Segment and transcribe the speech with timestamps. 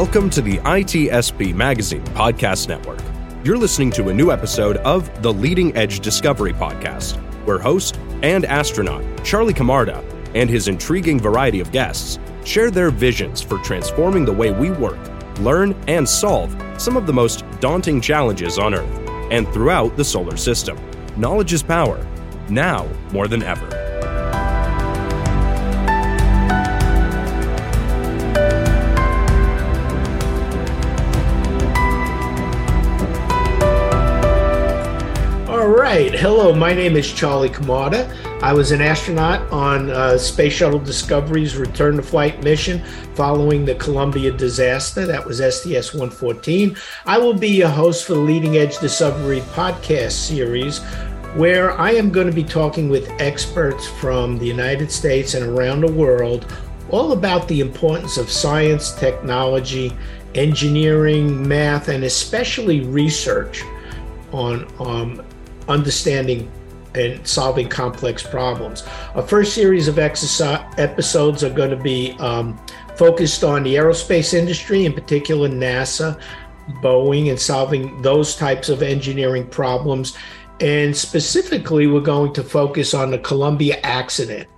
[0.00, 3.00] Welcome to the ITSP Magazine Podcast Network.
[3.42, 8.44] You're listening to a new episode of the Leading Edge Discovery Podcast, where host and
[8.44, 10.04] astronaut Charlie Camarda
[10.36, 15.00] and his intriguing variety of guests share their visions for transforming the way we work,
[15.40, 20.36] learn, and solve some of the most daunting challenges on Earth and throughout the solar
[20.36, 20.78] system.
[21.16, 22.06] Knowledge is power,
[22.48, 23.77] now more than ever.
[36.20, 38.12] Hello, my name is Charlie Camarda.
[38.42, 43.76] I was an astronaut on uh, Space Shuttle Discovery's return to flight mission following the
[43.76, 45.06] Columbia disaster.
[45.06, 46.76] That was STS 114.
[47.06, 50.80] I will be your host for the Leading Edge Discovery podcast series,
[51.36, 55.82] where I am going to be talking with experts from the United States and around
[55.82, 56.52] the world
[56.90, 59.96] all about the importance of science, technology,
[60.34, 63.62] engineering, math, and especially research
[64.32, 65.24] on um,
[65.68, 66.50] understanding
[66.94, 68.84] and solving complex problems.
[69.14, 72.58] Our first series of episodes are going to be um,
[72.96, 76.20] focused on the aerospace industry, in particular NASA,
[76.82, 80.16] Boeing, and solving those types of engineering problems.
[80.60, 84.48] And specifically, we're going to focus on the Columbia accident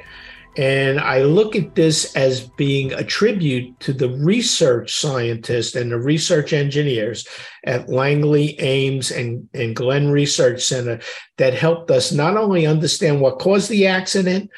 [0.56, 5.98] and I look at this as being a tribute to the research scientists and the
[5.98, 7.26] research engineers
[7.64, 11.00] at Langley, Ames, and, and Glenn Research Center
[11.38, 14.50] that helped us not only understand what caused the accident,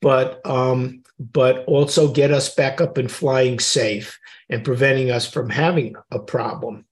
[0.00, 4.18] but um, but also get us back up and flying safe
[4.50, 6.84] and preventing us from having a problem.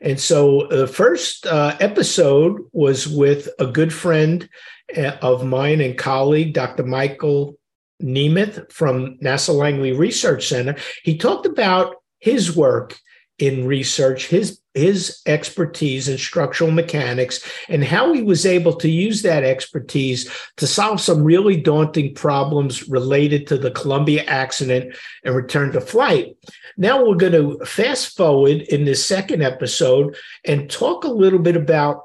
[0.00, 4.48] And so the first uh, episode was with a good friend
[4.96, 6.84] uh, of mine and colleague, Dr.
[6.84, 7.58] Michael
[8.02, 10.76] Nemeth from NASA Langley Research Center.
[11.02, 12.98] He talked about his work
[13.38, 19.22] in research, his his expertise in structural mechanics, and how he was able to use
[19.22, 24.94] that expertise to solve some really daunting problems related to the Columbia accident
[25.24, 26.36] and return to flight.
[26.76, 31.56] Now we're going to fast forward in this second episode and talk a little bit
[31.56, 32.02] about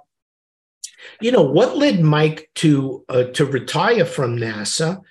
[1.19, 5.01] you know, what led Mike to uh, to retire from NASA?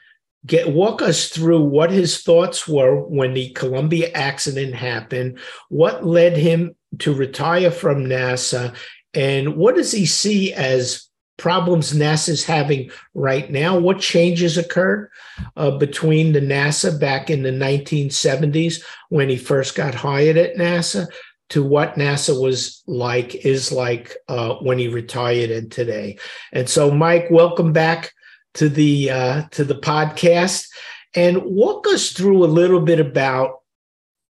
[0.46, 5.38] Get walk us through what his thoughts were when the Columbia accident happened.
[5.68, 8.74] What led him to retire from NASA,
[9.14, 11.06] and what does he see as
[11.36, 13.78] problems NASA's having right now?
[13.78, 15.10] What changes occurred
[15.56, 21.08] uh, between the NASA back in the 1970s when he first got hired at NASA
[21.48, 26.18] to what NASA was like is like uh, when he retired and today.
[26.52, 28.12] And so, Mike, welcome back
[28.54, 30.68] to the uh, to the podcast,
[31.14, 33.60] and walk us through a little bit about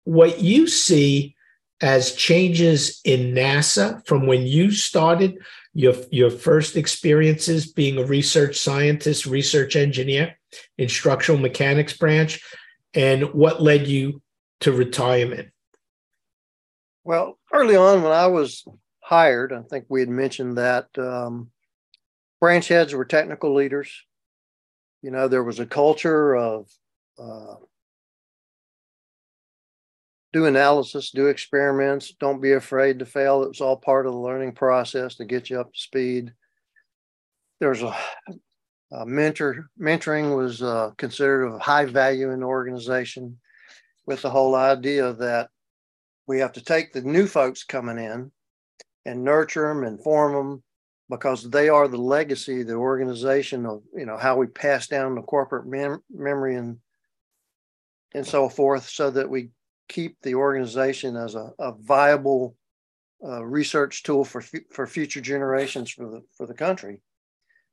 [0.04, 1.36] what you see
[1.80, 5.38] as changes in NASA from when you started
[5.74, 10.36] your your first experiences being a research scientist, research engineer
[10.76, 12.42] in structural mechanics branch,
[12.94, 14.20] and what led you
[14.60, 15.50] to retirement.
[17.04, 18.64] Well, early on when I was
[19.00, 21.50] hired, I think we had mentioned that um,
[22.40, 24.04] branch heads were technical leaders.
[25.02, 26.68] You know, there was a culture of
[27.18, 27.54] uh,
[30.38, 33.42] do analysis, do experiments, don't be afraid to fail.
[33.42, 36.32] It was all part of the learning process to get you up to speed.
[37.58, 37.96] There's a,
[38.92, 39.68] a mentor.
[39.80, 43.40] Mentoring was uh, considered of high value in the organization,
[44.06, 45.50] with the whole idea that
[46.28, 48.30] we have to take the new folks coming in
[49.04, 50.62] and nurture them and form them
[51.10, 55.22] because they are the legacy the organization of you know how we pass down the
[55.22, 56.76] corporate mem- memory and
[58.14, 59.48] and so forth so that we
[59.88, 62.56] keep the organization as a, a viable
[63.24, 67.00] uh, research tool for for future generations for the for the country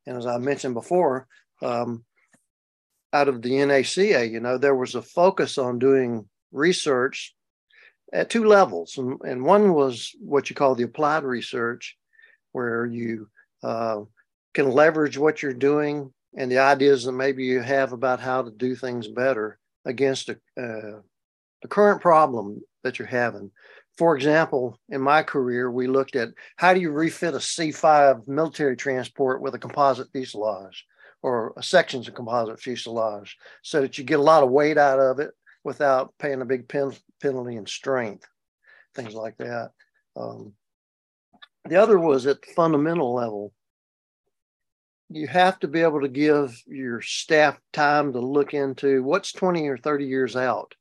[0.08, 1.28] and as i mentioned before
[1.62, 2.04] um,
[3.14, 7.36] out of the naca you know there was a focus on doing research
[8.14, 8.98] at two levels.
[8.98, 11.98] And, and one was what you call the applied research,
[12.54, 13.30] where you
[13.64, 14.02] uh,
[14.54, 18.52] can leverage what you're doing and the ideas that maybe you have about how to
[18.52, 21.02] do things better against a, uh,
[21.66, 23.50] the current problem that you're having.
[23.98, 28.78] For example, in my career, we looked at how do you refit a C5 military
[28.78, 30.86] transport with a composite fuselage
[31.24, 35.00] or a sections of composite fuselage so that you get a lot of weight out
[35.00, 35.32] of it
[35.64, 38.28] without paying a big pen, penalty in strength,
[38.94, 39.72] things like that.
[40.16, 40.54] Um,
[41.68, 43.54] the other was at the fundamental level.
[45.10, 49.68] You have to be able to give your staff time to look into what's 20
[49.68, 50.76] or 30 years out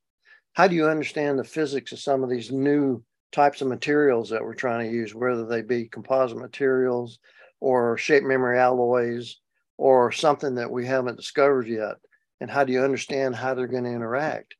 [0.55, 4.41] how do you understand the physics of some of these new types of materials that
[4.41, 7.19] we're trying to use, whether they be composite materials
[7.59, 9.37] or shape memory alloys
[9.77, 11.95] or something that we haven't discovered yet?
[12.39, 14.55] And how do you understand how they're going to interact?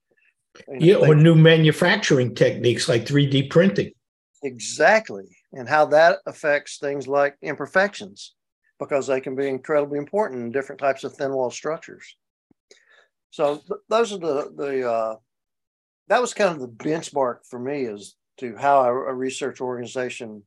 [0.80, 3.92] yeah, or new manufacturing techniques like 3D printing.
[4.44, 5.26] Exactly.
[5.54, 8.36] And how that affects things like imperfections,
[8.80, 12.16] because they can be incredibly important in different types of thin wall structures.
[13.32, 15.16] So th- those are the, the uh,
[16.08, 20.44] that was kind of the benchmark for me as to how a, research organization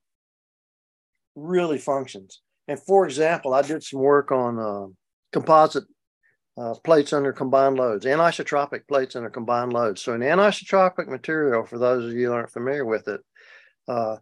[1.34, 2.42] really functions.
[2.68, 4.86] And for example, I did some work on uh,
[5.32, 5.84] composite
[6.58, 10.02] uh, plates under combined loads, anisotropic plates under combined loads.
[10.02, 13.20] So an anisotropic material, for those of you aren't familiar with it,
[13.86, 14.16] uh,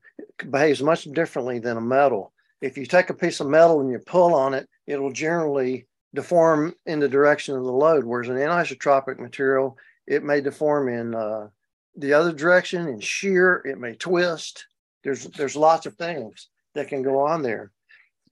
[0.51, 2.33] behaves much differently than a metal.
[2.61, 5.87] If you take a piece of metal and you pull on it, it will generally
[6.15, 11.15] deform in the direction of the load, whereas an anisotropic material, it may deform in
[11.15, 11.49] uh,
[11.97, 14.67] the other direction in shear, it may twist.
[15.03, 17.73] There's there's lots of things that can go on there.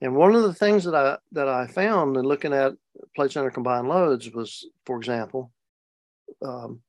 [0.00, 2.74] And one of the things that I that I found in looking at
[3.16, 5.50] plates under combined loads was, for example,
[6.42, 6.80] um,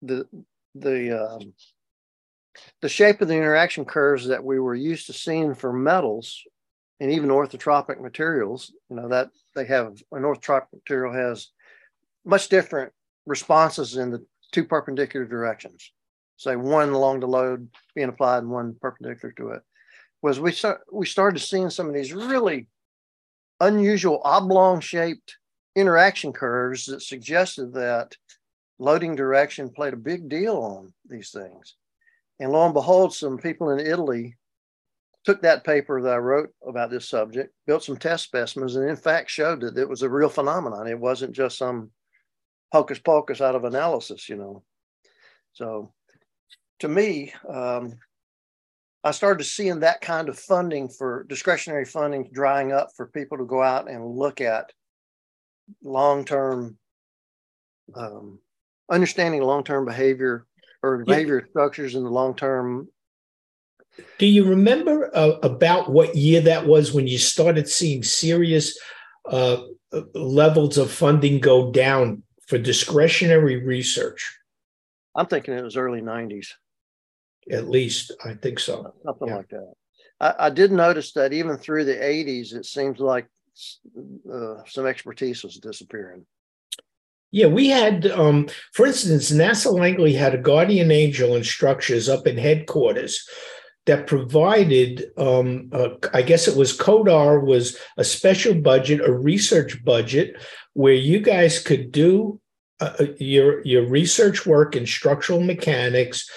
[0.00, 0.26] the
[0.74, 1.52] the um,
[2.80, 6.42] the shape of the interaction curves that we were used to seeing for metals
[7.00, 8.72] and even orthotropic materials.
[8.88, 11.48] You know that they have an orthotropic material has
[12.24, 12.92] much different
[13.26, 15.92] responses in the two perpendicular directions.
[16.36, 19.62] Say one along the load being applied and one perpendicular to it
[20.22, 22.66] was we start we started seeing some of these really
[23.60, 25.36] unusual oblong shaped
[25.76, 28.16] interaction curves that suggested that
[28.78, 31.76] loading direction played a big deal on these things.
[32.40, 34.36] And lo and behold, some people in Italy
[35.24, 38.96] took that paper that I wrote about this subject, built some test specimens, and in
[38.96, 40.88] fact showed that it was a real phenomenon.
[40.88, 41.90] It wasn't just some
[42.72, 44.62] hocus pocus out of analysis, you know.
[45.52, 45.92] So
[46.80, 47.98] to me, um,
[49.04, 53.44] I started seeing that kind of funding for discretionary funding drying up for people to
[53.44, 54.72] go out and look at
[55.82, 56.78] long term,
[57.94, 58.38] um,
[58.90, 60.46] understanding long term behavior
[60.82, 61.50] or behavior yeah.
[61.50, 62.88] structures in the long term.
[64.18, 68.78] Do you remember uh, about what year that was when you started seeing serious
[69.28, 69.58] uh,
[70.14, 72.22] levels of funding go down
[72.52, 74.38] for discretionary research?
[75.16, 76.48] I'm thinking it was early 90s.
[77.50, 78.92] At least I think so.
[79.06, 79.36] Something yeah.
[79.36, 79.72] like that.
[80.20, 83.26] I, I, did notice that even through the 80s, it seems like
[84.30, 86.26] uh, some expertise was disappearing.
[87.30, 92.26] Yeah, we had, um, for instance, NASA Langley had a guardian angel in structures up
[92.26, 93.26] in headquarters
[93.86, 99.10] that provided, um, uh, I guess it was Code R was a special budget, a
[99.10, 100.36] research budget,
[100.74, 102.40] where you guys could do
[102.82, 106.28] uh, uh your your research work in structural mechanics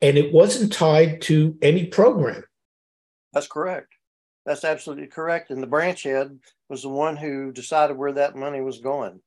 [0.00, 2.44] and it wasn't tied to any program.
[3.32, 3.94] That's correct.
[4.46, 5.50] That's absolutely correct.
[5.50, 6.38] And the branch head
[6.68, 9.20] was the one who decided where that money was going.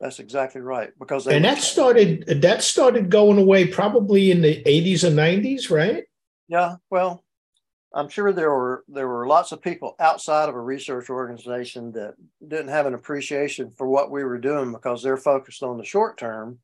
[0.00, 0.90] That's exactly right.
[0.98, 6.04] Because and that started that started going away probably in the 80s and 90s, right?
[6.48, 6.76] Yeah.
[6.90, 7.22] Well,
[7.92, 12.14] I'm sure there were there were lots of people outside of a research organization that
[12.46, 16.18] didn't have an appreciation for what we were doing because they're focused on the short
[16.18, 16.58] term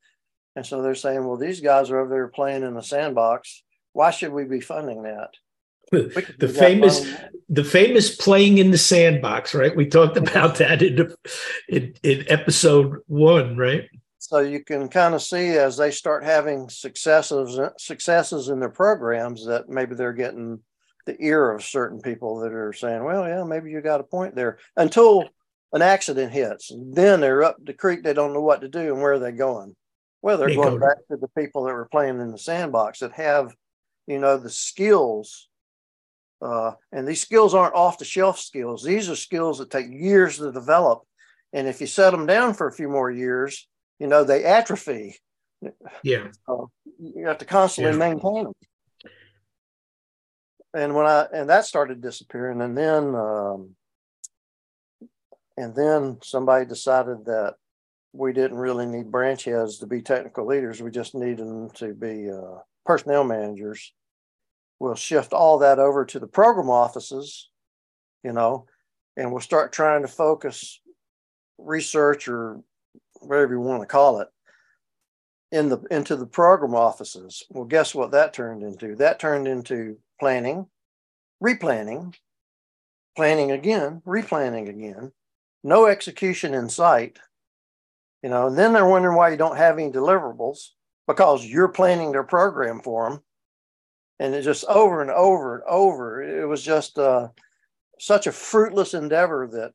[0.56, 3.62] and so they're saying, well, these guys are over there playing in the sandbox.
[3.92, 5.30] Why should we be funding that?
[5.92, 7.06] The famous,
[7.48, 9.76] the famous playing in the sandbox, right?
[9.76, 10.28] We talked mm-hmm.
[10.28, 11.14] about that in,
[11.68, 13.88] in, in episode one, right?
[14.18, 19.46] So you can kind of see as they start having successes successes in their programs
[19.46, 20.58] that maybe they're getting
[21.06, 24.34] the ear of certain people that are saying, "Well, yeah, maybe you got a point
[24.34, 25.28] there." Until
[25.72, 28.02] an accident hits, then they're up the creek.
[28.02, 29.74] They don't know what to do and where are they going.
[30.22, 33.54] Well, they're going back to the people that were playing in the sandbox that have,
[34.06, 35.48] you know, the skills.
[36.42, 38.82] Uh, and these skills aren't off the shelf skills.
[38.82, 41.02] These are skills that take years to develop.
[41.52, 45.16] And if you set them down for a few more years, you know, they atrophy.
[46.02, 46.28] Yeah.
[46.48, 46.66] Uh,
[46.98, 47.98] you have to constantly yeah.
[47.98, 48.52] maintain them.
[50.76, 52.60] And when I, and that started disappearing.
[52.60, 53.70] And then, um,
[55.56, 57.54] and then somebody decided that
[58.12, 60.82] we didn't really need branch heads to be technical leaders.
[60.82, 63.94] We just needed them to be uh, personnel managers.
[64.78, 67.48] We'll shift all that over to the program offices,
[68.22, 68.66] you know,
[69.16, 70.78] and we'll start trying to focus
[71.56, 72.60] research or
[73.20, 74.28] whatever you want to call it
[75.52, 77.44] in the into the program offices.
[77.48, 78.94] Well, guess what that turned into?
[78.96, 80.66] That turned into planning,
[81.42, 82.14] replanning,
[83.16, 85.12] planning again, replanning again,
[85.64, 87.18] no execution in sight,
[88.22, 90.70] you know, and then they're wondering why you don't have any deliverables.
[91.06, 93.20] because you're planning their program for them.
[94.18, 96.22] And it just over and over and over.
[96.22, 97.28] It was just uh,
[97.98, 99.72] such a fruitless endeavor that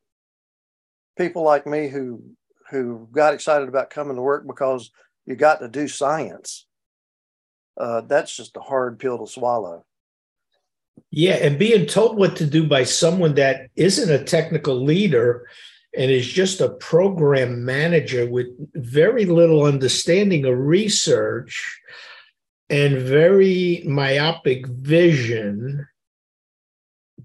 [1.18, 2.24] people like me who
[2.70, 4.92] who got excited about coming to work because
[5.26, 6.66] you got to do science.
[7.78, 9.86] Uh, that's just a hard pill to swallow.
[11.10, 15.48] Yeah, and being told what to do by someone that isn't a technical leader
[15.96, 21.82] and is just a program manager with very little understanding of research
[22.70, 25.88] and very myopic vision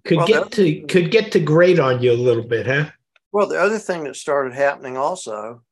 [0.04, 2.90] could well, get to could get to grate on you a little bit, huh?
[3.33, 5.62] Well, the other thing that started happening also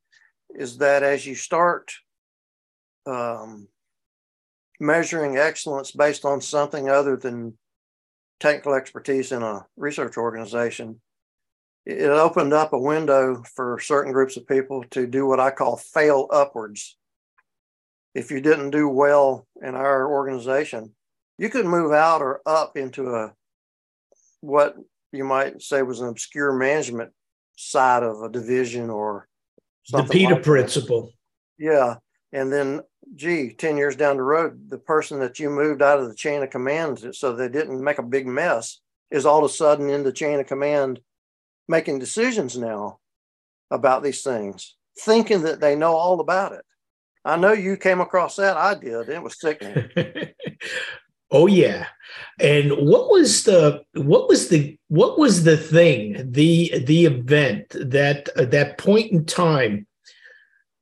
[0.53, 1.91] is that as you start
[3.05, 3.67] um,
[4.79, 7.57] measuring excellence based on something other than
[8.39, 11.01] technical expertise in a research organization,
[11.85, 15.77] it opened up a window for certain groups of people to do what I call
[15.77, 16.97] fail upwards.
[18.13, 20.95] If you didn't do well in our organization,
[21.37, 23.33] you could move out or up into a
[24.41, 24.75] what
[25.11, 27.11] you might say was an obscure management
[27.55, 29.27] side of a division or
[29.83, 30.07] something.
[30.07, 31.11] the Peter like principle.
[31.57, 31.95] Yeah.
[32.35, 32.81] And then,
[33.15, 36.43] gee, 10 years down the road, the person that you moved out of the chain
[36.43, 40.03] of command so they didn't make a big mess is all of a sudden in
[40.03, 40.99] the chain of command
[41.69, 42.99] making decisions now
[43.71, 46.65] about these things, thinking that they know all about it.
[47.23, 48.57] I know you came across that.
[48.57, 49.07] I did.
[49.07, 49.89] It was sickening.
[51.31, 51.87] oh yeah.
[52.41, 58.27] And what was the what was the what was the thing the the event that
[58.35, 59.87] uh, that point in time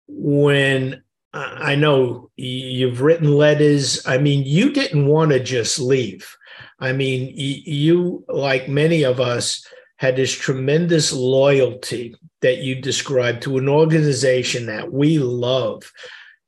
[0.08, 1.04] when
[1.34, 4.06] I know you've written letters.
[4.06, 6.36] I mean, you didn't want to just leave.
[6.80, 9.66] I mean, you, like many of us,
[9.98, 15.90] had this tremendous loyalty that you described to an organization that we love,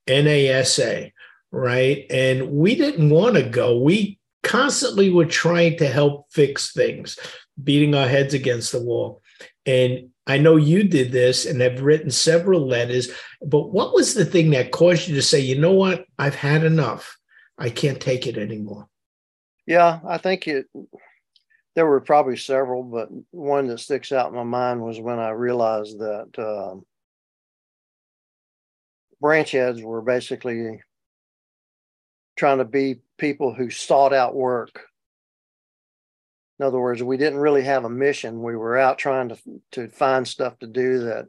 [0.08, 1.12] NASA,
[1.51, 2.06] right?
[2.10, 3.80] And we didn't want to go.
[3.80, 7.18] We constantly were trying to help fix things,
[7.63, 9.22] beating our heads against the wall.
[9.65, 13.10] And I know you did this and have written several letters,
[13.41, 16.63] but what was the thing that caused you to say, you know what, I've had
[16.63, 17.17] enough.
[17.58, 18.89] I can't take it anymore?
[19.67, 20.67] Yeah, I think it
[21.75, 25.29] there were probably several, but one that sticks out in my mind was when I
[25.32, 26.86] realized that um,
[29.20, 30.82] branch heads were basically
[32.38, 34.86] trying to be people who sought out work.
[36.59, 38.41] In other words, we didn't really have a mission.
[38.41, 39.38] We were out trying to
[39.71, 41.25] to find stuff to do that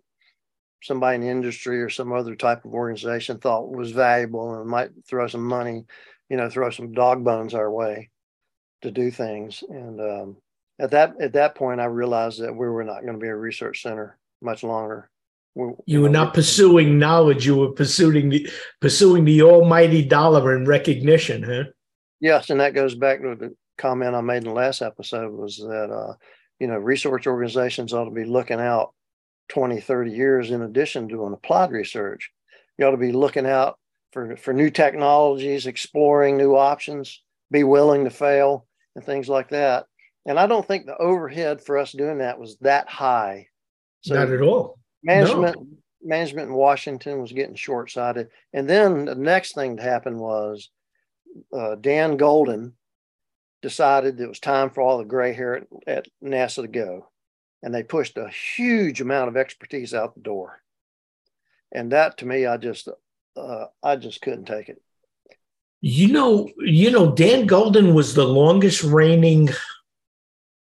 [0.82, 4.90] somebody in the industry or some other type of organization thought was valuable and might
[5.08, 5.84] throw some money,
[6.28, 8.10] you know, throw some dog bones our way
[8.82, 9.64] to do things.
[9.68, 10.36] And um,
[10.78, 13.36] at that at that point, I realized that we were not going to be a
[13.36, 15.10] research center much longer.
[15.54, 18.48] We, you were not pursuing knowledge; you were pursuing the
[18.80, 21.64] pursuing the almighty dollar and recognition, huh?
[22.20, 25.56] Yes, and that goes back to the comment I made in the last episode was
[25.56, 26.14] that uh,
[26.58, 28.92] you know research organizations ought to be looking out
[29.48, 32.30] 20, 30 years in addition to an applied research.
[32.78, 33.78] You ought to be looking out
[34.12, 39.86] for, for new technologies, exploring new options, be willing to fail, and things like that.
[40.24, 43.48] And I don't think the overhead for us doing that was that high.
[44.00, 44.78] So Not at all.
[45.04, 45.66] Management no.
[46.02, 48.28] management in Washington was getting short sighted.
[48.52, 50.70] And then the next thing to happen was
[51.56, 52.72] uh, Dan Goldin
[53.66, 57.08] decided it was time for all the gray hair at, at NASA to go.
[57.64, 60.62] And they pushed a huge amount of expertise out the door.
[61.72, 62.88] And that to me, I just
[63.36, 64.80] uh, I just couldn't take it.
[65.80, 69.48] You know, you know, Dan Goldin was the longest reigning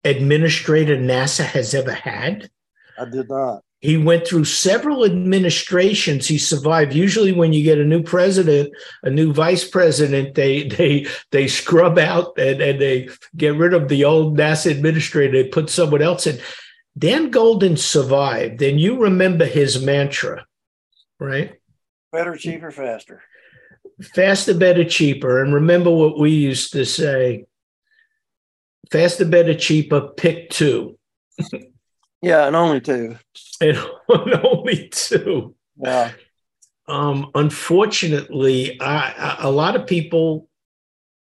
[0.02, 2.50] administrator NASA has ever had.
[2.98, 3.62] I did not.
[3.80, 6.26] He went through several administrations.
[6.26, 6.94] He survived.
[6.94, 8.70] Usually, when you get a new president,
[9.04, 13.88] a new vice president, they they they scrub out and, and they get rid of
[13.88, 15.42] the old NASA administrator.
[15.42, 16.40] They put someone else in.
[16.98, 20.44] Dan Goldin survived, and you remember his mantra,
[21.20, 21.54] right?
[22.10, 23.22] Better, cheaper, faster.
[24.02, 25.42] Faster, better, cheaper.
[25.42, 27.44] And remember what we used to say
[28.90, 30.98] faster, better, cheaper, pick two.
[32.22, 33.16] yeah, and only two.
[33.60, 33.76] And
[34.44, 35.56] only two.
[35.76, 36.12] Yeah.
[36.86, 40.48] Um, unfortunately, I, I, a lot of people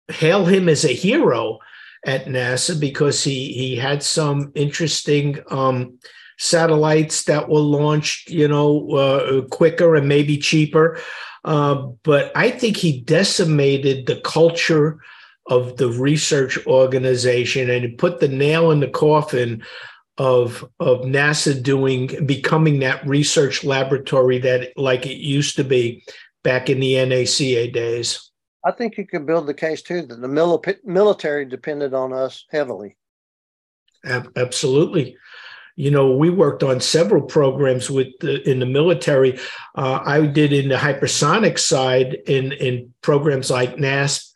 [0.08, 1.60] hail him as a hero
[2.06, 6.00] at NASA because he he had some interesting um,
[6.40, 10.98] satellites that were launched, you know, uh, quicker and maybe cheaper.
[11.46, 15.00] Uh, but I think he decimated the culture
[15.48, 19.64] of the research organization and put the nail in the coffin
[20.18, 26.06] of of NASA doing becoming that research laboratory that like it used to be
[26.44, 28.32] back in the NACA days.
[28.66, 32.96] I think you could build the case too that the military depended on us heavily.
[34.06, 35.18] Absolutely.
[35.76, 39.40] You know, we worked on several programs with the, in the military.
[39.76, 44.30] Uh, I did in the hypersonic side in in programs like NASP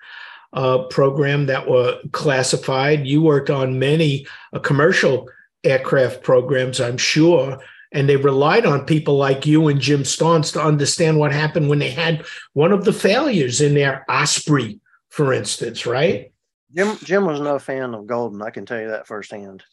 [0.53, 3.05] uh, program that were classified.
[3.05, 5.29] You worked on many uh, commercial
[5.63, 7.59] aircraft programs, I'm sure,
[7.91, 11.79] and they relied on people like you and Jim Starnes to understand what happened when
[11.79, 16.31] they had one of the failures in their Osprey, for instance, right?
[16.75, 18.43] Jim Jim was no fan of Goldin.
[18.45, 19.63] I can tell you that firsthand.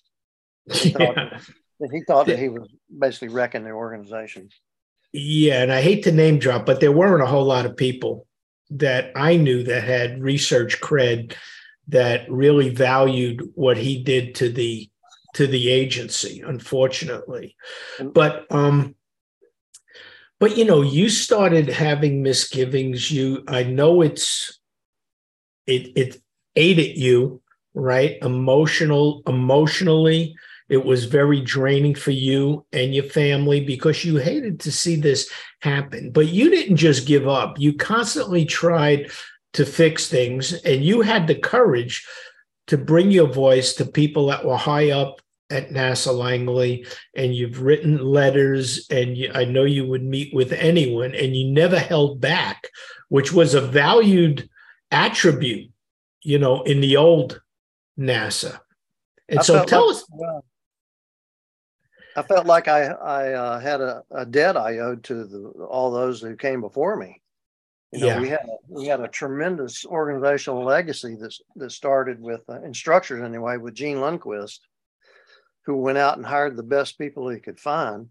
[0.73, 1.17] He thought,
[1.81, 1.89] yeah.
[1.93, 4.49] he, thought that he was basically wrecking the organization.
[5.13, 8.27] Yeah, and I hate to name drop, but there weren't a whole lot of people
[8.71, 11.35] that I knew that had research cred
[11.89, 14.89] that really valued what he did to the
[15.35, 17.57] to the agency, unfortunately.
[18.01, 18.95] But um
[20.41, 23.11] but you know, you started having misgivings.
[23.11, 24.59] You I know it's
[25.67, 26.23] it it
[26.57, 27.43] ate at you,
[27.75, 28.19] right?
[28.23, 30.37] Emotional, emotionally,
[30.69, 35.31] it was very draining for you and your family because you hated to see this
[35.61, 36.11] happen.
[36.11, 37.59] But you didn't just give up.
[37.59, 39.11] You constantly tried
[39.55, 42.07] to fix things and you had the courage
[42.67, 45.21] to bring your voice to people that were high up
[45.51, 50.53] at NASA Langley and you've written letters and you, I know you would meet with
[50.53, 52.69] anyone and you never held back,
[53.09, 54.49] which was a valued
[54.91, 55.71] attribute,
[56.23, 57.41] you know, in the old
[57.99, 58.59] NASA.
[59.29, 60.43] And I so tell like, us.
[62.17, 65.91] I felt like I, I uh, had a, a, debt I owed to the, all
[65.91, 67.21] those who came before me.
[67.93, 68.21] You know, yeah.
[68.21, 73.57] we had we had a tremendous organizational legacy that that started with uh, instructors anyway
[73.57, 74.59] with Gene Lundquist,
[75.67, 78.09] who went out and hired the best people he could find.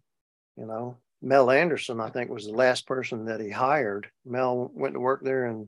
[0.58, 4.10] You know, Mel Anderson, I think, was the last person that he hired.
[4.26, 5.68] Mel went to work there and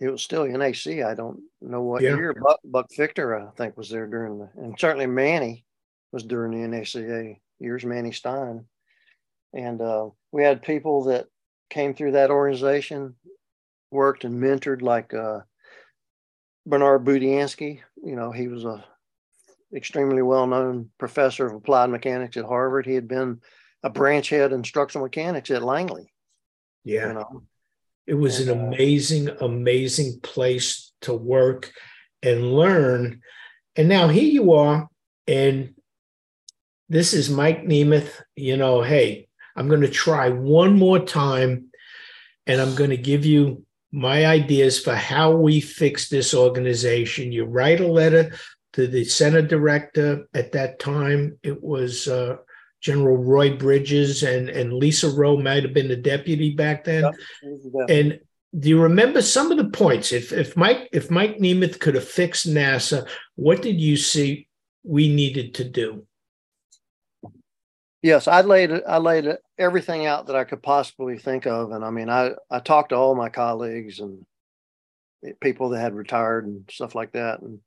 [0.00, 0.86] it was still NAC.
[1.04, 2.16] I don't know what yeah.
[2.16, 2.34] year.
[2.34, 5.64] Buck, Buck Victor, I think, was there during the, and certainly Manny
[6.10, 8.64] was during the NACA years, Manny Stein.
[9.54, 11.26] And uh, we had people that
[11.70, 13.14] came through that organization,
[13.90, 15.40] worked and mentored, like uh,
[16.66, 17.80] Bernard Budiansky.
[18.02, 18.84] You know, he was a
[19.74, 22.86] extremely well-known professor of applied mechanics at Harvard.
[22.86, 23.40] He had been
[23.82, 26.12] a branch head in structural mechanics at Langley.
[26.84, 27.08] Yeah.
[27.08, 27.42] You know?
[28.06, 31.72] It was and, an uh, amazing, uh, amazing place to work
[32.22, 33.22] and learn.
[33.76, 34.88] And now here you are,
[35.26, 35.74] and
[36.88, 38.20] this is Mike Nemeth.
[38.36, 41.66] You know, hey, I'm going to try one more time,
[42.46, 47.32] and I'm going to give you my ideas for how we fix this organization.
[47.32, 48.34] You write a letter
[48.72, 51.38] to the center director at that time.
[51.42, 52.36] It was uh,
[52.80, 57.04] General Roy Bridges and and Lisa Rowe might have been the deputy back then.
[57.42, 57.88] Yep.
[57.88, 58.20] And
[58.58, 60.12] do you remember some of the points?
[60.12, 64.48] If if Mike if Mike Nemeth could have fixed NASA, what did you see
[64.82, 66.06] we needed to do?
[68.02, 69.26] Yes, I laid I laid
[69.58, 72.96] everything out that I could possibly think of, and I mean, I I talked to
[72.96, 74.26] all my colleagues and
[75.40, 77.60] people that had retired and stuff like that, and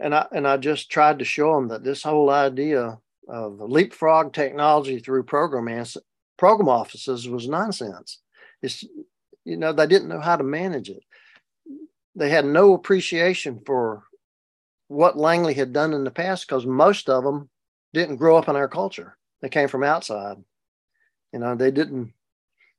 [0.00, 4.32] and I and I just tried to show them that this whole idea of leapfrog
[4.32, 5.84] technology through program
[6.38, 8.18] program offices was nonsense.
[8.62, 8.82] It's
[9.44, 11.02] you know they didn't know how to manage it.
[12.16, 14.02] They had no appreciation for
[14.88, 17.48] what Langley had done in the past because most of them
[17.92, 19.16] didn't grow up in our culture.
[19.42, 20.38] They came from outside.
[21.32, 22.12] You know, they didn't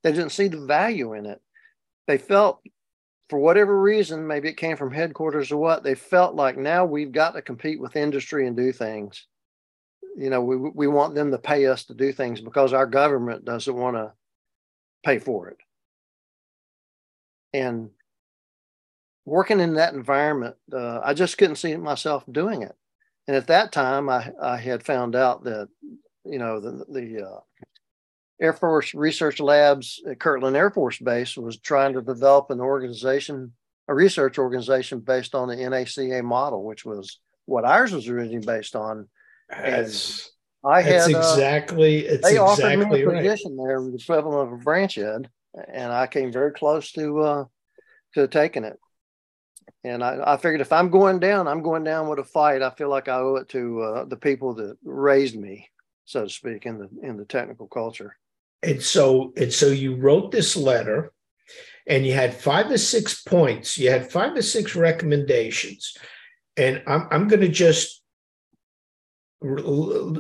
[0.04, 1.40] they didn't see the value in it.
[2.08, 2.62] They felt
[3.32, 7.14] for whatever reason, maybe it came from headquarters or what, they felt like now we've
[7.14, 9.26] got to compete with industry and do things.
[10.18, 13.46] You know, we, we want them to pay us to do things because our government
[13.46, 14.12] doesn't want to
[15.06, 15.60] pay for it.
[17.54, 17.92] And
[19.24, 22.76] working in that environment, uh, I just couldn't see myself doing it.
[23.30, 25.70] And at that time, I, I had found out that,
[26.26, 27.40] you know, the, the uh,
[28.42, 33.54] Air Force Research Labs at Kirtland Air Force Base was trying to develop an organization,
[33.88, 38.76] a research organization based on the NACA model, which was what ours was originally based
[38.76, 39.08] on.
[39.48, 40.32] That's,
[40.66, 43.68] I had exactly uh, it's they offered me a position right.
[43.68, 45.30] there, the equivalent of a branch head,
[45.72, 47.46] and I came very close to uh,
[48.16, 48.80] to taking it.
[49.84, 52.62] And I, I figured if I'm going down, I'm going down with a fight.
[52.64, 55.70] I feel like I owe it to uh, the people that raised me,
[56.06, 58.16] so to speak, in the in the technical culture
[58.64, 61.12] and so and so you wrote this letter
[61.88, 65.98] and you had five or six points you had five or six recommendations
[66.58, 68.02] and i'm, I'm going to just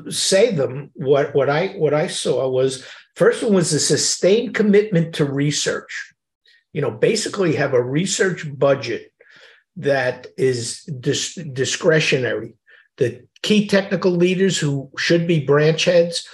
[0.09, 5.15] say them, what what I what I saw was first one was a sustained commitment
[5.15, 6.13] to research.
[6.73, 9.11] You know, basically have a research budget
[9.75, 12.55] that is dis- discretionary.
[12.97, 16.27] The key technical leaders who should be branch heads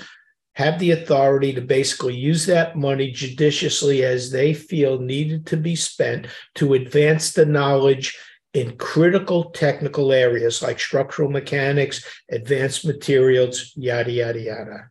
[0.58, 5.76] have the authority to basically use that money judiciously as they feel needed to be
[5.76, 8.18] spent to advance the knowledge
[8.56, 14.90] in critical technical areas like structural mechanics, advanced materials, yada, yada, yada.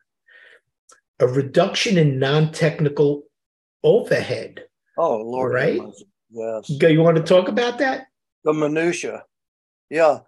[1.19, 3.25] A reduction in non technical
[3.83, 4.67] overhead.
[4.97, 5.53] Oh, Lord.
[5.53, 5.81] Right?
[6.31, 6.71] Yes.
[6.71, 8.07] You want to talk about that?
[8.45, 9.25] The minutia.
[9.91, 10.21] Yeah.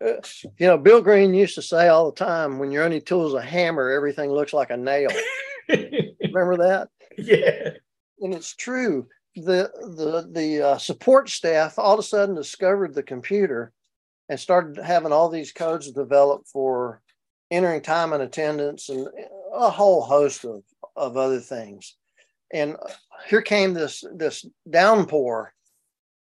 [0.00, 3.34] You know, Bill Green used to say all the time when your only tool is
[3.34, 5.10] a hammer, everything looks like a nail.
[5.68, 6.88] Remember that?
[7.16, 7.70] Yeah.
[8.20, 13.02] And it's true the the the uh, support staff all of a sudden discovered the
[13.02, 13.72] computer
[14.28, 17.00] and started having all these codes developed for
[17.50, 19.08] entering time and attendance and
[19.54, 20.62] a whole host of,
[20.96, 21.96] of other things
[22.52, 22.76] and
[23.28, 25.52] here came this this downpour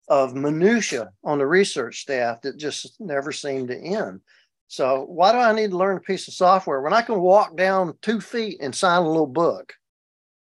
[0.07, 4.21] of minutia on the research staff that just never seemed to end
[4.67, 7.55] so why do i need to learn a piece of software when i can walk
[7.55, 9.73] down two feet and sign a little book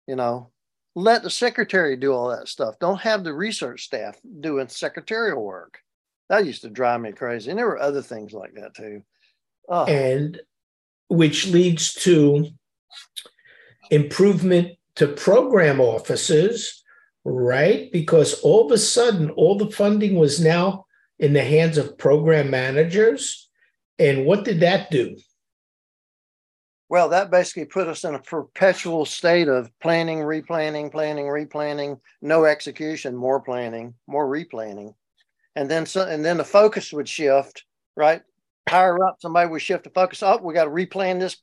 [0.07, 0.53] you know
[0.95, 2.79] let the secretary do all that stuff.
[2.79, 5.79] Don't have the research staff doing secretarial work.
[6.29, 7.51] That used to drive me crazy.
[7.51, 9.03] And there were other things like that too.
[9.69, 9.85] Oh.
[9.85, 10.41] And
[11.09, 12.47] which leads to
[13.91, 16.82] improvement to program offices,
[17.25, 17.91] right?
[17.93, 20.87] Because all of a sudden, all the funding was now
[21.19, 23.49] in the hands of program managers.
[23.99, 25.17] And what did that do?
[26.89, 32.45] Well, that basically put us in a perpetual state of planning, replanning, planning, replanning, no
[32.45, 34.95] execution, more planning, more replanning.
[35.57, 37.65] And then so, and then the focus would shift,
[37.97, 38.21] right?
[38.69, 40.41] Higher up, somebody would shift the focus up.
[40.43, 41.37] Oh, we got to replan this.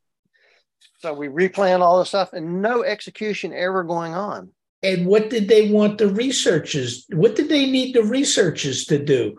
[1.00, 4.52] So we replan all this stuff and no execution ever going on.
[4.82, 7.06] And what did they want the researchers?
[7.10, 9.38] What did they need the researchers to do?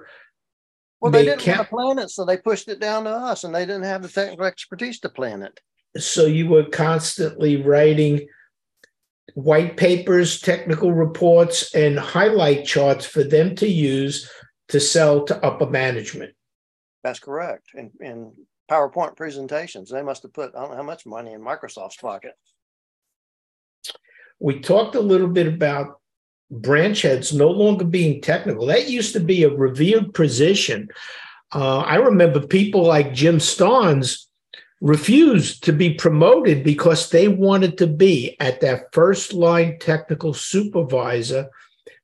[1.00, 3.44] Well, they, they didn't want to plan it, so they pushed it down to us,
[3.44, 5.58] and they didn't have the technical expertise to plan it
[5.96, 8.28] so you were constantly writing
[9.34, 14.30] white papers, technical reports, and highlight charts for them to use
[14.68, 16.34] to sell to upper management.
[17.02, 17.68] That's correct.
[17.74, 18.32] And in
[18.70, 22.34] PowerPoint presentations, they must have put I don't know how much money in Microsoft's pocket.
[24.40, 26.00] We talked a little bit about
[26.50, 28.66] branch heads no longer being technical.
[28.66, 30.88] That used to be a revered position.
[31.54, 34.26] Uh, I remember people like Jim Starnes
[34.80, 41.48] refused to be promoted because they wanted to be at that first line technical supervisor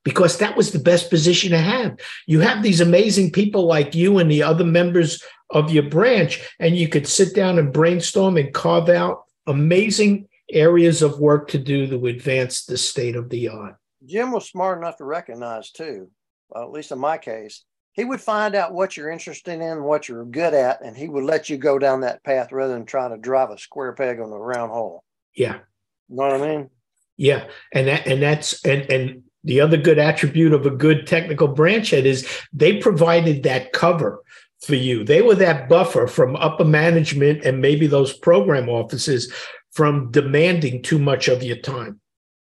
[0.05, 1.99] because that was the best position to have.
[2.27, 6.77] You have these amazing people like you and the other members of your branch, and
[6.77, 11.87] you could sit down and brainstorm and carve out amazing areas of work to do
[11.87, 13.77] to advance the state of the art.
[14.05, 16.09] Jim was smart enough to recognize, too,
[16.49, 20.09] well, at least in my case, he would find out what you're interested in, what
[20.09, 23.11] you're good at, and he would let you go down that path rather than trying
[23.11, 25.03] to drive a square peg on a round hole.
[25.35, 25.61] Yeah.
[26.09, 26.71] You know what I mean?
[27.17, 27.47] Yeah.
[27.73, 31.91] And that and that's and and the other good attribute of a good technical branch
[31.91, 34.23] head is they provided that cover
[34.61, 35.03] for you.
[35.05, 39.33] They were that buffer from upper management and maybe those program offices
[39.77, 42.01] from demanding too much of your time.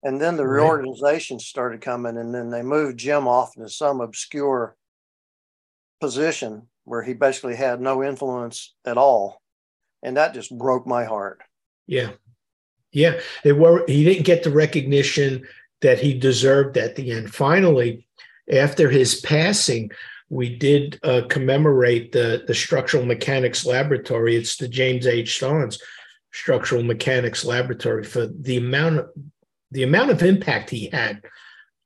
[0.03, 4.77] And then the reorganization started coming, and then they moved Jim off into some obscure
[6.01, 9.41] position where he basically had no influence at all.
[10.03, 11.41] And that just broke my heart.
[11.87, 12.11] Yeah.
[12.91, 13.21] Yeah.
[13.45, 15.47] They were he didn't get the recognition
[15.81, 17.33] that he deserved at the end.
[17.33, 18.05] Finally,
[18.51, 19.93] after his passing,
[20.29, 24.35] we did uh, commemorate the, the structural mechanics laboratory.
[24.35, 25.39] It's the James H.
[25.41, 25.79] Starnes
[26.33, 29.11] Structural Mechanics Laboratory for the amount of
[29.71, 31.23] the amount of impact he had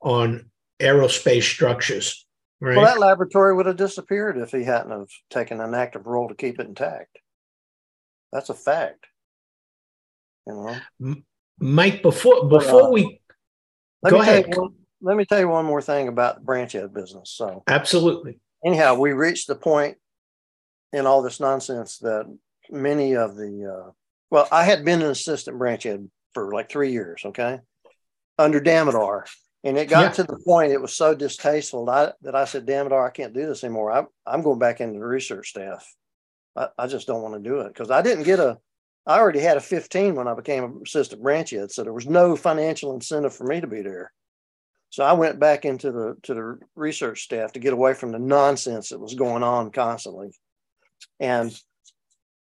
[0.00, 2.26] on aerospace structures
[2.60, 2.76] Right.
[2.76, 6.34] Well, that laboratory would have disappeared if he hadn't have taken an active role to
[6.34, 7.18] keep it intact.
[8.32, 9.06] That's a fact.
[10.46, 11.16] You know,
[11.58, 12.02] Mike.
[12.02, 13.20] Before before uh, we
[14.08, 14.56] go ahead.
[14.56, 17.30] One, let me tell you one more thing about the branch head business.
[17.30, 18.40] So absolutely.
[18.64, 19.98] Anyhow, we reached the point
[20.92, 22.24] in all this nonsense that
[22.70, 23.90] many of the uh,
[24.30, 27.22] well, I had been an assistant branch head for like three years.
[27.24, 27.60] Okay,
[28.38, 29.26] under Damodar,
[29.64, 30.10] and it got yeah.
[30.10, 33.10] to the point it was so distasteful that I, that I said, damn it, I
[33.10, 33.90] can't do this anymore.
[33.90, 35.84] I'm, I'm going back into the research staff.
[36.54, 38.58] I, I just don't want to do it because I didn't get a,
[39.06, 41.72] I already had a 15 when I became an assistant branch head.
[41.72, 44.12] So there was no financial incentive for me to be there.
[44.90, 48.18] So I went back into the to the research staff to get away from the
[48.18, 50.30] nonsense that was going on constantly.
[51.18, 51.52] And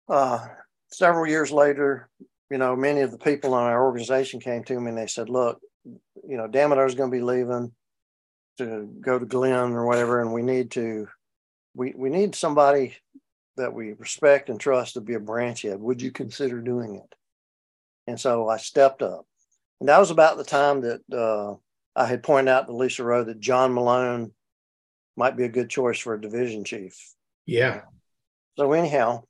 [0.08, 0.46] uh,
[0.90, 2.08] several years later,
[2.50, 5.28] you know, many of the people in our organization came to me and they said,
[5.28, 7.72] look, you know, Damodar's going to be leaving
[8.58, 11.08] to go to Glenn or whatever, and we need to,
[11.74, 12.96] we, we need somebody
[13.56, 15.80] that we respect and trust to be a branch head.
[15.80, 17.14] Would you consider doing it?
[18.06, 19.26] And so I stepped up.
[19.80, 21.54] And that was about the time that uh,
[21.94, 24.32] I had pointed out to Lisa Rowe that John Malone
[25.16, 26.96] might be a good choice for a division chief.
[27.46, 27.82] Yeah.
[28.56, 29.24] So anyhow,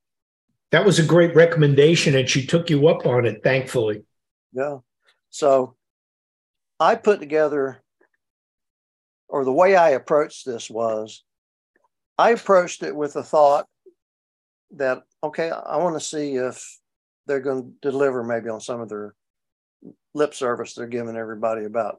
[0.70, 4.04] that was a great recommendation, and she took you up on it, thankfully.
[4.52, 4.78] Yeah.
[5.30, 5.76] So
[6.78, 7.82] I put together,
[9.28, 11.24] or the way I approached this was,
[12.18, 13.66] I approached it with the thought
[14.72, 16.78] that okay, I want to see if
[17.26, 19.14] they're going to deliver maybe on some of their
[20.14, 21.98] lip service they're giving everybody about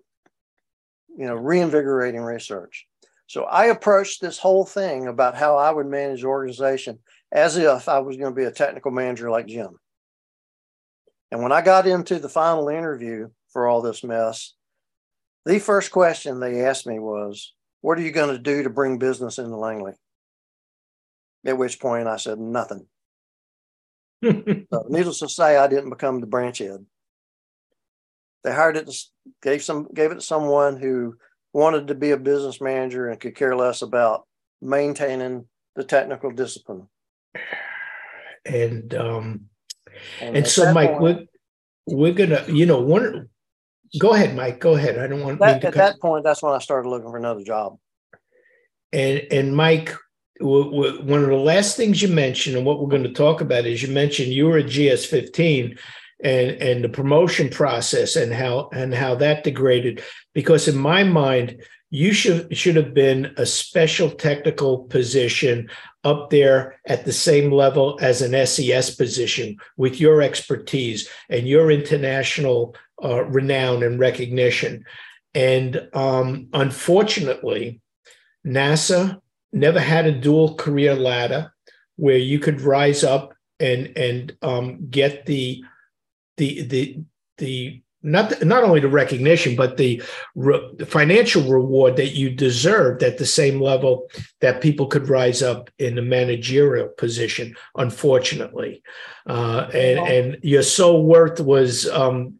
[1.17, 2.85] you know reinvigorating research
[3.29, 6.97] so i approached this whole thing about how i would manage the organization
[7.31, 9.77] as if i was going to be a technical manager like jim.
[11.31, 14.53] And when i got into the final interview for all this mess
[15.45, 18.97] the first question they asked me was what are you going to do to bring
[18.97, 19.93] business into langley?
[21.45, 22.87] At which point i said nothing.
[24.21, 26.85] So, needless to say i didn't become the branch head.
[28.43, 28.97] They hired it, to,
[29.41, 31.15] gave some, gave it to someone who
[31.53, 34.27] wanted to be a business manager and could care less about
[34.61, 36.87] maintaining the technical discipline.
[38.45, 39.49] And um,
[40.21, 41.29] and, and so, Mike, point,
[41.87, 43.29] we're we're gonna, you know, one.
[43.99, 44.59] Go ahead, Mike.
[44.59, 44.99] Go ahead.
[44.99, 46.23] I don't want that, at that point.
[46.23, 47.77] That's when I started looking for another job.
[48.93, 49.95] And and Mike,
[50.39, 53.81] one of the last things you mentioned, and what we're going to talk about is
[53.81, 55.77] you mentioned you were a GS fifteen,
[56.21, 60.03] and and the promotion process and how and how that degraded
[60.33, 65.69] because in my mind you should should have been a special technical position
[66.03, 71.71] up there at the same level as an SES position with your expertise and your
[71.71, 74.85] international uh, renown and recognition.
[75.33, 77.81] And um, unfortunately,
[78.45, 79.19] NASA
[79.51, 81.53] never had a dual career ladder
[81.95, 85.63] where you could rise up and and um, get the
[86.39, 87.03] the the
[87.37, 90.01] the not not only the recognition but the,
[90.33, 95.43] re, the, financial reward that you deserved at the same level that people could rise
[95.43, 98.81] up in a managerial position unfortunately.
[99.27, 102.35] Uh, and and your sole worth was um,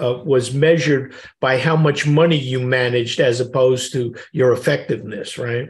[0.00, 5.68] uh, was measured by how much money you managed as opposed to your effectiveness right?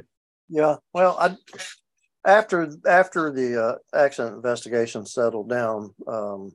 [0.49, 1.37] Yeah well I,
[2.25, 6.53] after after the uh, accident investigation settled down um,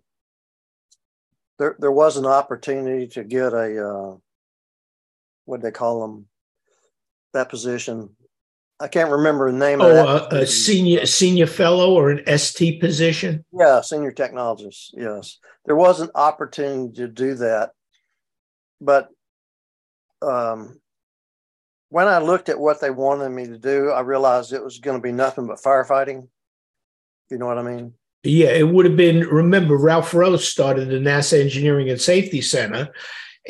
[1.61, 4.15] there there was an opportunity to get a uh,
[5.45, 6.25] what they call them
[7.33, 8.09] that position.
[8.79, 10.37] I can't remember the name oh, of that.
[10.37, 13.45] a, a senior senior fellow or an ST position.
[13.53, 14.89] Yeah, senior technologist.
[14.93, 17.73] Yes, there was an opportunity to do that,
[18.81, 19.09] but
[20.23, 20.79] um,
[21.89, 24.97] when I looked at what they wanted me to do, I realized it was going
[24.97, 26.27] to be nothing but firefighting.
[27.29, 27.93] You know what I mean?
[28.23, 29.21] Yeah, it would have been.
[29.27, 32.89] Remember, Ralph Roe started the NASA Engineering and Safety Center,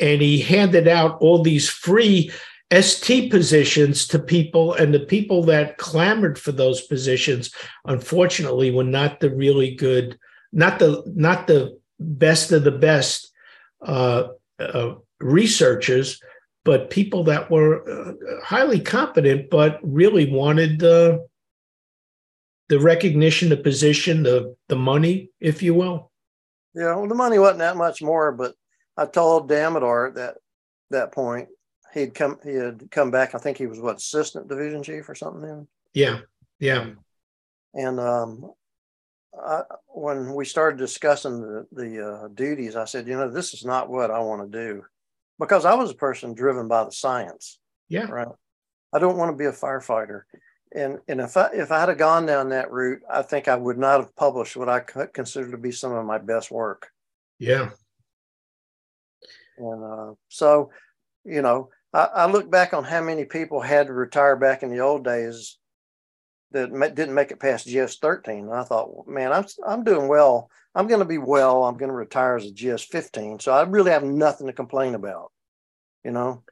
[0.00, 2.30] and he handed out all these free
[2.72, 7.52] ST positions to people, and the people that clamored for those positions,
[7.84, 10.18] unfortunately, were not the really good,
[10.52, 13.30] not the not the best of the best
[13.86, 16.18] uh, uh, researchers,
[16.64, 20.82] but people that were uh, highly competent, but really wanted.
[22.68, 26.10] The recognition, the position, the the money, if you will?
[26.74, 28.54] Yeah, well, the money wasn't that much more, but
[28.96, 30.34] I told Damodar at that
[30.90, 31.48] that point
[31.92, 33.34] he'd come he had come back.
[33.34, 35.68] I think he was what assistant division chief or something then.
[35.92, 36.20] Yeah,
[36.60, 36.90] yeah.
[37.74, 38.52] And um,
[39.38, 43.64] I, when we started discussing the the uh, duties, I said, you know, this is
[43.64, 44.82] not what I want to do,
[45.38, 47.58] because I was a person driven by the science.
[47.88, 48.06] Yeah.
[48.06, 48.28] Right.
[48.94, 50.22] I don't want to be a firefighter
[50.74, 53.78] and and if I if I had gone down that route, I think I would
[53.78, 56.90] not have published what I consider to be some of my best work.
[57.38, 57.70] Yeah.
[59.58, 60.70] And uh, so,
[61.24, 64.70] you know, I, I, look back on how many people had to retire back in
[64.70, 65.58] the old days
[66.52, 68.44] that didn't make it past GS 13.
[68.44, 70.50] And I thought, man, I'm I'm doing well.
[70.74, 71.64] I'm going to be well.
[71.64, 73.40] I'm going to retire as a GS 15.
[73.40, 75.32] So I really have nothing to complain about,
[76.04, 76.42] you know,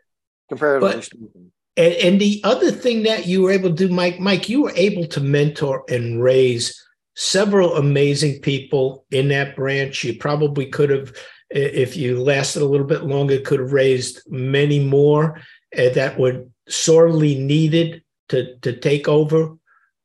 [0.48, 1.52] comparatively but, speaking.
[1.80, 4.72] And, and the other thing that you were able to do, Mike, Mike, you were
[4.76, 6.78] able to mentor and raise
[7.16, 10.04] several amazing people in that branch.
[10.04, 11.16] You probably could have,
[11.48, 15.40] if you lasted a little bit longer, could have raised many more
[15.74, 19.56] uh, that were sorely needed to to take over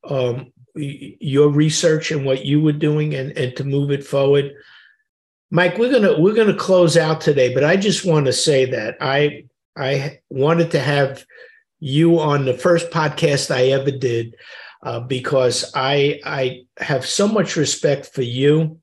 [0.08, 4.52] um, your research and what you were doing and, and to move it forward.
[5.50, 8.96] Mike, we're gonna we're gonna close out today, but I just want to say that
[9.00, 9.44] I
[9.76, 11.24] I wanted to have
[11.80, 14.34] you on the first podcast I ever did
[14.82, 18.78] uh, because I I have so much respect for you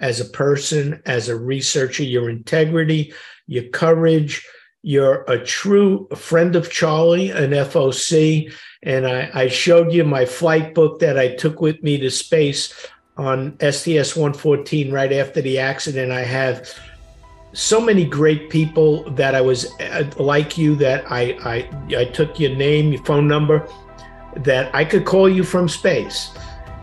[0.00, 3.14] as a person, as a researcher, your integrity,
[3.46, 4.46] your courage.
[4.82, 8.52] You're a true friend of Charlie, an FOC.
[8.82, 12.74] And I, I showed you my flight book that I took with me to space
[13.16, 16.10] on STS 114 right after the accident.
[16.10, 16.68] I have
[17.52, 22.40] so many great people that I was uh, like you that I, I I took
[22.40, 23.68] your name, your phone number,
[24.36, 26.30] that I could call you from space.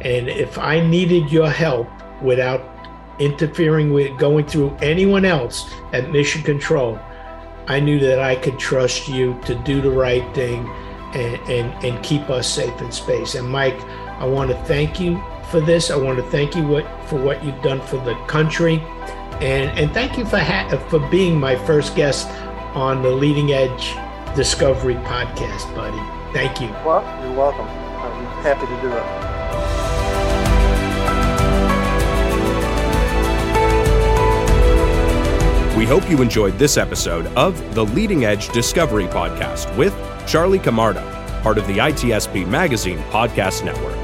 [0.01, 1.89] And if I needed your help
[2.21, 2.62] without
[3.19, 6.99] interfering with going through anyone else at Mission Control,
[7.67, 10.67] I knew that I could trust you to do the right thing
[11.13, 13.36] and, and, and keep us safe in space.
[13.36, 13.79] And Mike,
[14.19, 15.91] I want to thank you for this.
[15.91, 18.82] I want to thank you what, for what you've done for the country.
[19.41, 22.28] And, and thank you for, ha- for being my first guest
[22.75, 23.95] on the Leading Edge
[24.36, 25.97] Discovery podcast, buddy.
[26.34, 26.67] Thank you.
[26.86, 27.65] Well, you're welcome.
[27.65, 29.30] I'm happy to do it.
[35.78, 39.95] We hope you enjoyed this episode of the Leading Edge Discovery Podcast with
[40.28, 43.95] Charlie Camarda, part of the ITSP Magazine Podcast Network.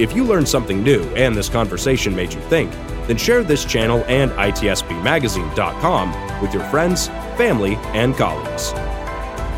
[0.00, 2.72] If you learned something new and this conversation made you think,
[3.06, 8.72] then share this channel and ITSPmagazine.com with your friends, family, and colleagues.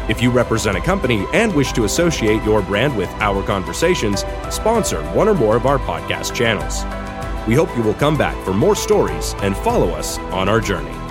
[0.08, 5.02] If you represent a company and wish to associate your brand with our conversations, sponsor
[5.12, 6.84] one or more of our podcast channels.
[7.46, 11.01] We hope you will come back for more stories and follow us on our journey.